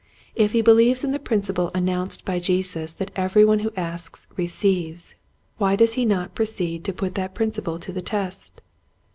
[0.33, 4.27] If he believes in the principle an nounced by Jesus that every one who asks
[4.35, 5.13] receives
[5.59, 8.61] why does he not proceed to put that principle to the test.